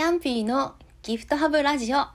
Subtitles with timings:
[0.00, 2.06] ヤンピーのギフトハブラジオ。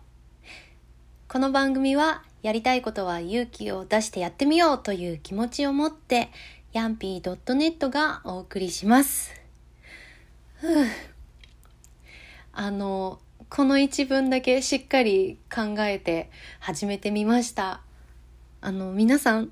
[1.28, 6.32] この番組はやりたいことは勇気を出してやってみようという気持ちを持って
[6.74, 9.40] ヤンピー .net がお送りします。
[12.54, 13.20] あの、
[13.50, 17.82] この一文だけしっかり考えて始めてみました。
[18.62, 19.50] あの、皆さん、ん？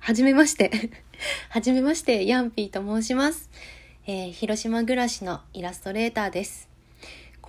[0.00, 0.90] はじめまして。
[1.48, 3.48] はじめまして、ヤンピーと申します。
[4.08, 6.69] えー、広島暮らしのイラストレーターです。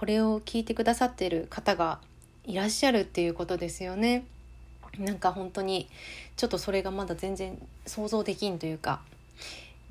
[0.02, 2.00] これを聞いてくださってる方が
[2.44, 4.26] いらっしゃるっていうことですよね。
[4.98, 5.88] なんか本当に
[6.38, 7.56] ちょっとそれがまだ全然
[7.86, 9.02] 想像できんというか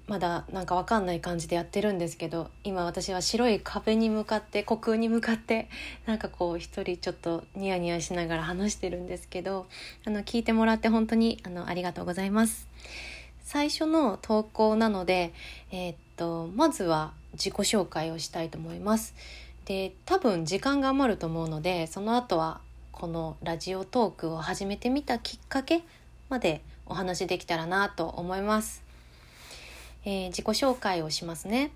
[0.08, 5.68] まだなんかわかんない感じでやってるんですけど今私は白い壁に向かって虚空に向かって
[6.06, 9.68] なんかこう一人ちょっとニヤニヤしながら話してるんですけど
[10.04, 12.66] あの聞いてもらって本当にあのありがとうございます。
[13.44, 15.32] 最初の投稿なので、
[15.70, 19.14] えー、っとまずは自己紹介をしたいと思います。
[19.70, 25.82] で多分時間が余ると思うのでその後はこのラジオトークを始めてみたきっかけ
[26.28, 28.82] までお話できたらなと思います。
[30.04, 31.70] えー、自己紹介をしますね、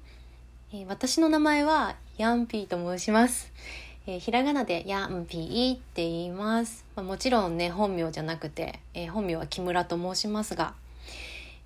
[0.73, 3.53] えー、私の名前はヤンピーと申します。
[4.09, 6.85] えー、ひらがなでヤンピーって言います。
[6.97, 10.75] まあ、もちろんね、本名じゃなくて、え本名は木村と申しますが、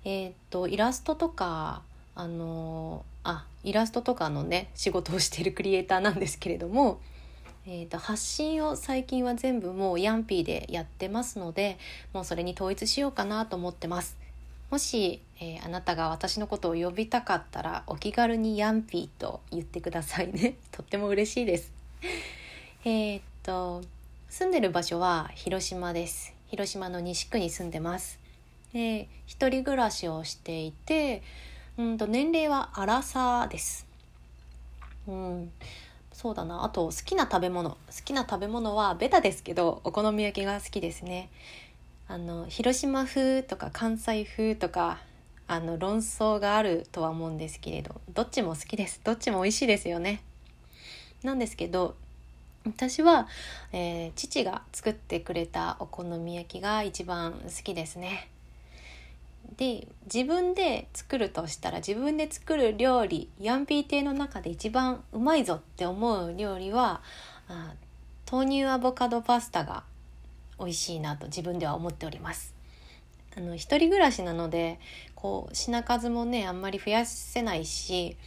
[0.05, 1.81] えっと、イラストとか、
[2.13, 6.99] あのあイラストとかのね仕事をしているクリエイターなんですけれども、
[7.67, 11.77] えーと、発信を最近は全部もうヤンピーでやってますので
[12.13, 14.17] もうそれに統一しようかなと思ってます。
[14.69, 20.55] もし、えー、あなたが私のことを呼びたかったらお気軽にヤンピーと言ってくださいね。
[20.71, 21.71] とっても嬉しいです。
[22.85, 23.81] えっと
[24.29, 26.33] 住んでる場所は広島です。
[26.47, 28.19] 広島の西区に住んでます。
[28.73, 31.23] で一人暮らしをしていて
[31.79, 33.87] うんと年齢はアラサーです。
[35.07, 35.51] うん、
[36.11, 41.29] そうだなあと好きな食べ物好きな食べ物はベタですけどお好み焼きが好きですね。
[42.09, 44.99] あの広島風とか関西風とか
[45.47, 50.21] あの論争があるとは思うんですけれどどっちも好きですどっちも美味しいですよね。
[51.23, 51.95] なんですけど
[52.65, 53.29] 私は、
[53.71, 58.27] えー、父が作ってくれたお好み焼きが一番好きですね。
[59.57, 67.01] で自分で作るとしたら自分で作る料理ヤンピー亭の中で一番うまいぞって思う料理は
[67.47, 67.73] あ
[68.31, 69.83] 豆乳アボカドパスタが
[70.59, 72.53] 美味しいなと自分では思っております。
[73.37, 74.79] あの一人暮らしなので
[75.15, 78.17] こう品数もねあんまり増やせないし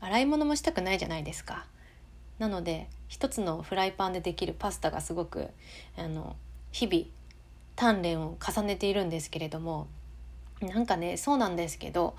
[0.00, 1.66] 洗い物もしたくないじゃないですか。
[2.38, 5.48] なので一つのフライパンでできるパスタがすごく
[5.96, 6.36] あの
[6.72, 7.04] 日々
[7.76, 9.86] 鍛錬を重ねているんですけれども
[10.60, 12.14] なんかねそうなんですけど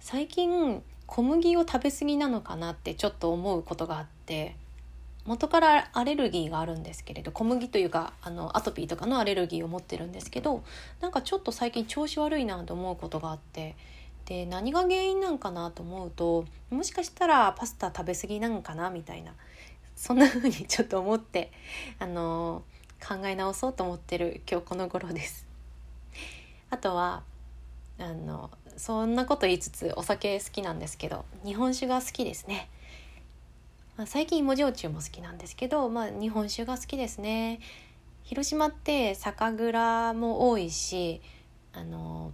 [0.00, 4.54] 最近小麦を食べ過ぎなのかなってちょっと思うことがあって
[5.26, 10.62] 元からアレルギーがあるんですけれど小麦というかあのアトピーとかのアレルギーを持ってるんですけど
[11.00, 13.76] なんかちょっと最近調子悪いなと思うことがあって
[14.24, 19.34] で何が原因なんかなと思うともしかしたらパスタ食べ過ぎなんかなみたいな
[19.96, 21.52] そんな風にちょっと思って
[21.98, 22.62] あの
[23.06, 25.46] 考え直そうと思ってる今日この頃です。
[26.70, 27.22] あとは
[28.00, 32.70] あのそんなこと言いつつお酒好きなんですけど日本酒が好きですね、
[33.98, 37.60] まあ、最近芋焼酎も好きなんですけど、まあ、日本酒が好きですね。
[38.22, 41.20] 広島って酒蔵も多いし
[41.72, 42.32] あの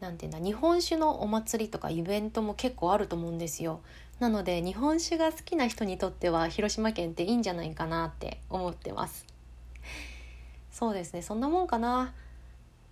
[0.00, 3.80] なんていうんだ日本酒のお祭りとかイベントも結構あると思うんですよ。
[4.20, 9.26] なので日本酒が好きな人にとっては広島県っていいんじゃないかなって思ってます。
[10.70, 12.14] そうですねそんなもんかな。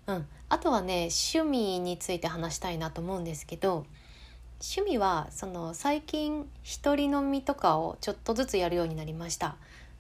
[0.07, 3.87] うん、あとはね趣味について話したいなと思うんですけど
[4.61, 9.57] 趣味はその最近一人飲みとかをちょっとずつやるようになりました。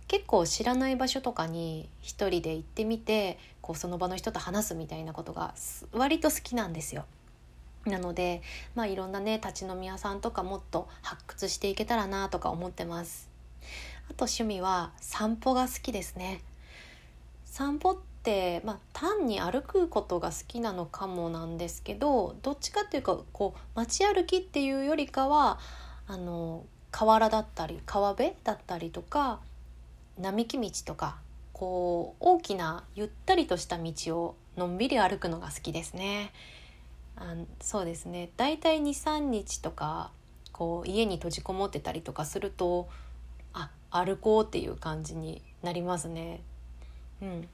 [0.06, 5.54] 結構知らない場所とかに一人で行ってみてこうその場の人と話すみたいなことが
[5.92, 7.04] 割と好きなんですよ。
[7.86, 8.42] なので
[8.74, 13.30] まあいろんなね立ち飲み屋さんとかもっと発掘していけたらなとか思ってます。
[14.10, 16.42] あと趣味は散歩が好きですね。
[17.44, 17.96] 散歩っ、
[18.64, 25.58] まあ、単に歩くことが好きなのかもなんですけどどっちかっていうかこう街歩きっていうよりかは
[26.06, 29.40] あの河原だったり川辺だったりとか
[30.18, 31.16] 並木道とか
[31.54, 36.32] こう大きなゆったりとした道をのんびり歩くのが好きですね。
[37.16, 40.10] あそうですねだいたい23日とか
[40.52, 42.88] こう家に閉じこもってたりとかすると
[43.52, 46.42] あ歩こうっていう感じになりますね。
[47.22, 47.48] うん、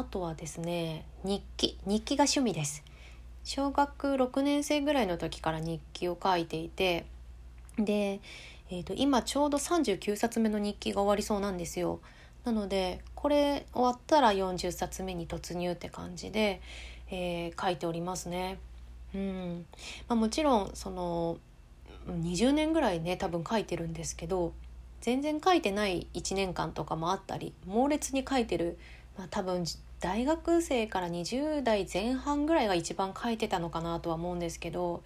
[0.00, 2.82] あとはですね日記日記が趣味です
[3.44, 7.04] 小学6年生ぐらいの時から日記を書いていて
[7.78, 8.20] で、
[8.70, 12.00] えーと、今ちょうど39冊目の日記が終わりそうなんですよ。
[12.44, 16.62] なのでこれ終わったら40冊目に突入って感じで、
[17.10, 18.58] えー、書いておりますね。
[19.14, 19.66] うん
[20.08, 21.36] まあ、もちろんその
[22.08, 24.52] 20年ぐらいね多分書いてるんですけど
[25.00, 28.78] 全然書いてない1年間とかもあったり猛烈に書いてる、
[29.20, 29.64] まあ、多分
[30.00, 35.02] 大学生から20代前半ぐらいが一番書いてたのかなとは思うんですけど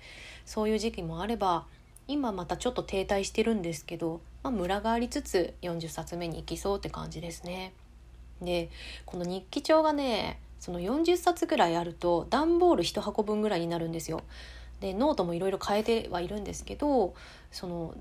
[0.46, 1.66] そういう時期もあれば
[2.06, 7.72] 今またちょっと停滞してるんですけど、まあ、ムラがありつつ40冊目に行きそうって感じですね。
[8.40, 8.70] で
[9.04, 14.22] この日記帳がねその40冊ぐらいあると段ボール1箱分ぐらいになるんですよ。
[14.78, 17.14] でノートもいろいろ変えてはいるんですけど
[17.50, 17.96] その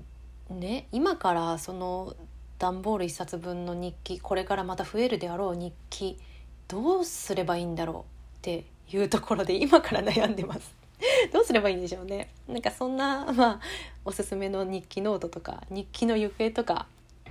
[0.48, 2.14] ね今からその
[2.58, 6.18] 段ボール1冊分の日記これからまた増えるであろう日記
[6.68, 8.04] どうすればいいんだろ
[8.34, 10.74] うっていうところで今から悩んでます。
[11.32, 12.30] どうすればいいんでしょうね。
[12.48, 13.60] なんかそんなまあ
[14.04, 16.86] おすすめの日記ノートとか日記の行方とか、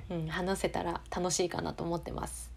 [0.09, 2.51] うん、話せたら楽しいかなと思ってます。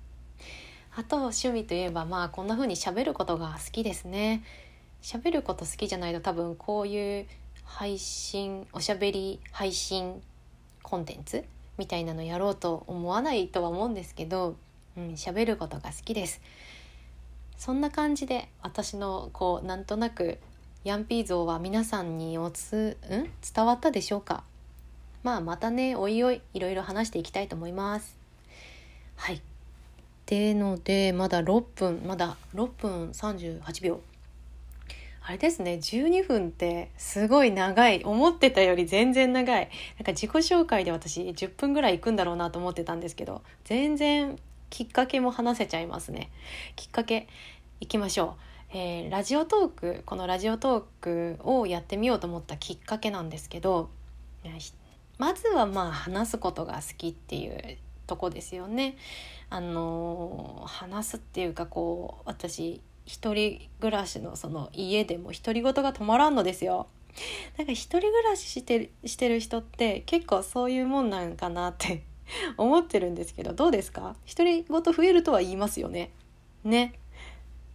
[0.94, 4.42] あと趣味といえばまあこんな風に喋ることが好きですね。
[5.02, 7.26] 喋ること好きじゃないと多分こういう
[7.64, 10.22] 配信おしゃべり配信
[10.82, 11.44] コンテンツ
[11.78, 14.56] みたいなのやろうと思わないとは思うんですけど
[14.96, 16.40] うん、喋ることが好きです。
[17.58, 20.38] そんな感じで私のこうなんとなく
[20.84, 23.28] ヤンピー像は皆さんにおつん？
[23.54, 24.42] 伝わったでしょうか？
[25.22, 28.16] まあまたねおいおいいろいろ話していきたいと思います。
[29.16, 29.42] はい。
[30.24, 34.00] でのでまだ6分まだ6分38秒。
[35.28, 39.68] あれですね12分ってすごい長い思ってたより全然長い
[39.98, 44.38] なんか自己紹介で私10分ぐらい行くんだろうなと思ってたんですけど全然
[44.70, 46.30] きっかけも話せちゃいますね。
[46.76, 47.28] きっかけ
[47.80, 48.36] いきましょ
[48.72, 48.76] う。
[48.76, 53.90] えー、ラジオトークこのラジオトークをやってみようと思ったきっかけなんですけど
[55.18, 58.96] まずはまあ話すことが好きっていうとこですよね。
[59.50, 66.88] あのー、話すっていうかこう私一人暮らしのその家でも独り言が止まらんのですよ。
[67.56, 72.02] なんか一人暮らししてるしてる人って結構そういうもんなんかなって
[72.58, 74.16] 思ってるんですけどどうですか？
[74.28, 76.10] 独り言増えるとは言いますよね。
[76.64, 76.98] ね。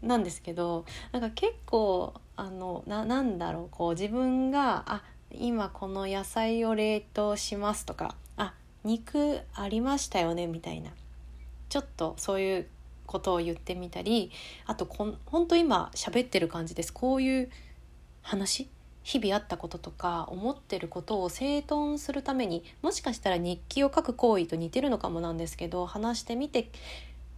[0.02, 10.92] なんですけどなんか結構あのななんだろうこう自分があ今この野菜を冷凍しますとかあ肉ありましたよねみたいな
[11.70, 12.68] ちょっとそういう
[13.12, 14.32] ことを言ってみたり
[14.66, 16.94] あとこん本当今喋ってる感じです。
[16.94, 17.50] こういう
[18.22, 18.70] 話
[19.04, 26.70] 日々あったこととか思ってることを整頓するためにもしかしたら日記を書く行為と似てるのかもなんですけど話してみて、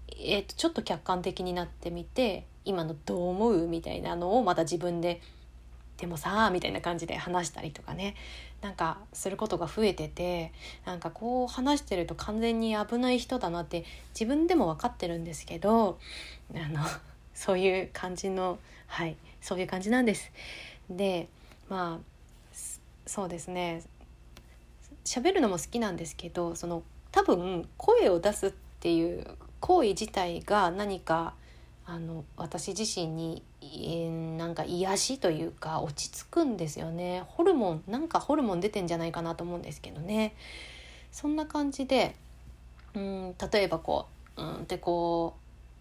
[0.09, 5.21] えー、とちょっと客観的になってみて今のどう思うみたいなのをまた自分で
[5.97, 8.15] でもさみたいな感じで話したりとかね。
[8.63, 10.53] なんかすることが増えてて
[10.85, 13.83] なんかこう話してると完全に危ない人だなって
[14.13, 15.99] 自分でも分かってるんですけど
[16.55, 16.79] あの
[17.35, 18.57] そういう感じの
[18.87, 20.31] はいそういう感じなんです。
[20.89, 21.27] で
[21.67, 22.57] まあ
[23.05, 23.83] そうですね
[25.03, 29.27] 喋るのも好きなんですけどその多分声を出すっていう
[29.59, 31.33] 行為自体が何か
[31.85, 33.43] あの私自身に、
[34.37, 40.35] なんか癒しというか落ち着くんですよねホルモンなんかホルモン出てんじゃないかなと思うんですけどね
[41.11, 42.15] そんな感じで
[42.93, 44.07] うん例えばこ
[44.37, 45.35] ううんってこ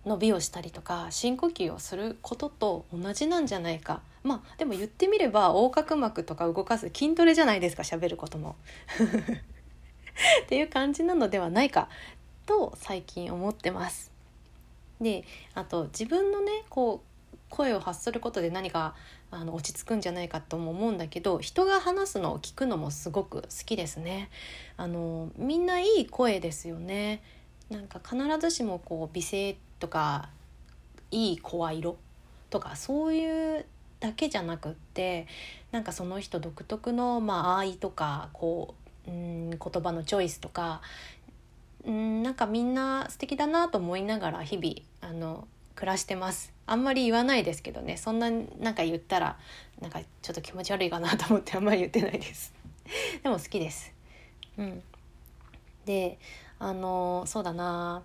[0.04, 8.57] う伸びをしたりとか深呼吸をすることと同じなんじゃないかまあでも言ってみれば横隔膜とか動かす筋トレじゃないですか喋ることも。
[10.45, 11.88] っていう感じなのではないか
[12.45, 14.12] と最近思ってます。
[15.00, 17.12] であと自分のねこう
[17.52, 18.94] 声を発することで何か
[19.30, 24.30] あの落ち着くんじゃないかとも思うんだけど人が話すのを聞くのもすごく好きですね。
[24.78, 27.23] あのみんないい声ですよね。
[27.68, 30.30] なんか必ずしもこう美声とか
[31.11, 31.97] いい声色
[32.49, 33.66] とかそういう
[34.00, 35.26] だけじゃなくって
[35.73, 38.75] なんかその人独特の、まあ、愛とかこ
[39.06, 40.80] ううん言葉のチョイスとか
[41.85, 46.52] うんなんかみんな素敵だなと思いながら日々あの暮らしてます。
[46.67, 47.97] あんまり言わないですけどね。
[47.97, 49.38] そんななんか言ったら
[49.81, 52.55] なんかちょっと気持ち悪いかなと思ってあんまり言ってないです。
[53.23, 53.93] でも好きです。
[54.59, 54.83] うん。
[55.85, 56.19] で
[56.59, 58.02] あのそうだな。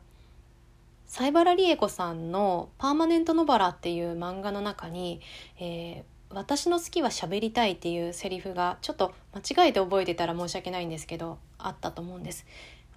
[1.08, 5.22] 西原理恵子さんの「パーマネントノバラ」っていう漫画の中に、
[5.58, 12.46] えー、私の好きは喋りたいっていうセリフがちょっと間違えて覚えてたら申し訳ないんですけどあったと思うんです。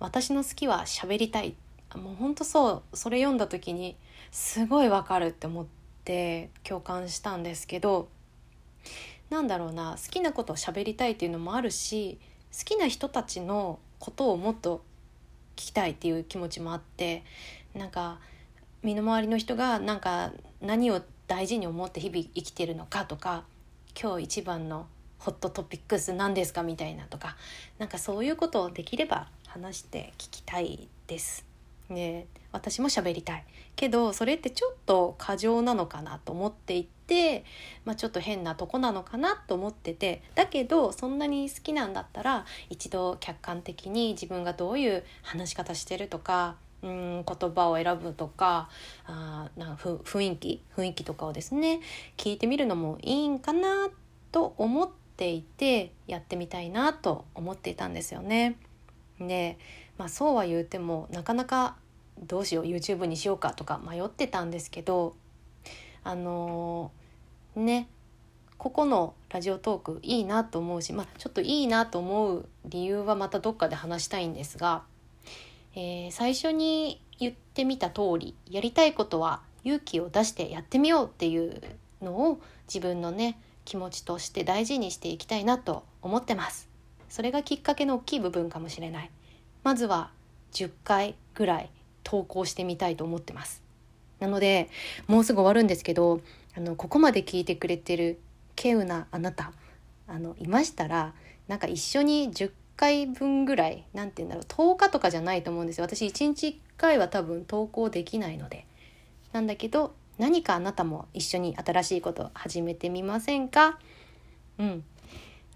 [0.01, 1.55] 私の好きは喋りたい。
[1.95, 3.97] もうほんとそうそれ読んだ時に
[4.31, 5.67] すごいわかるって思っ
[6.05, 8.09] て共感したんですけど
[9.29, 12.19] なんだろうな好きなことを喋りたいっていうのもあるし
[12.57, 14.83] 好きな人たちのことをもっと
[15.57, 17.23] 聞きたいっていう気持ちもあって
[17.75, 18.19] なんか
[18.83, 23.45] 身の回りの人がなんか何を大事に思って日々生きてるのかとか
[24.01, 24.87] 今日一番の
[25.19, 27.37] ホットトピックス何ですかみたいなとか
[27.79, 31.45] なんかそういうことをできれば話して聞きたいです。
[31.89, 33.45] ね私も喋りたい
[33.77, 37.45] けどそれってちょっと過剰なのかなと思っていて、
[37.85, 48.71] まあ、ちょっと変なとこなのかなと思っててだけどそんなに好きなんだったら一度客観的に自分がどういう話し方してるとかうん言葉を選ぶとか
[49.07, 51.81] あな雰囲気雰囲気とかをですね
[52.17, 53.91] 聞いてみるのもいいんかな
[54.33, 58.57] と思っていてやってみたいなと思っていたんですよね。
[59.19, 59.59] で、
[59.99, 61.77] まあ、そうは言うてもなかなか
[62.23, 65.15] どうしよう YouTube にしようかとか迷ってたんですけど
[66.05, 67.89] あのー、ね
[68.59, 74.83] ここのラジオトークいいなと思うし、まあ、ちょっといいなと思う理由はまたどっかで話したいんですが、
[75.75, 81.63] えー、最初に言ってみた通りやりたいことは勇気を出してやってみようっていう
[82.03, 86.69] のを自分のね気持ちとして大事にしていきたいなと思ってます。
[87.09, 89.11] それがきっかけの大きい部分かもしれない。
[89.63, 90.11] まずは
[90.53, 91.71] 10回ぐらい
[92.05, 93.63] 投稿してみたいと思ってます。
[94.19, 94.69] なので
[95.07, 96.21] もうすぐ終わるんですけど
[96.57, 98.19] あのここまで聞いてくれてる
[98.57, 99.53] 稀有なあなた
[100.07, 101.15] あのいましたら
[101.49, 108.67] なんか一緒に10回分ぐらい何て言うんだろう10日とかじゃないと思うんですよ私1日1回は多分投稿できないので
[109.33, 113.79] なんだけど何かあなたも一緒に新しいこと始めてみませんか？
[114.59, 114.85] うん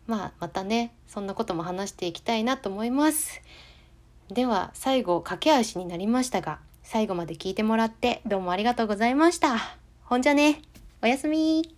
[0.07, 3.43] まあまたねそんなことも話していきたいなと思います。
[4.31, 9.59] では最後駆け足になりましたが最後まで聞いてもらってどうもありがとうございました。
[10.05, 10.61] ほんじゃね
[11.03, 11.75] おやすみ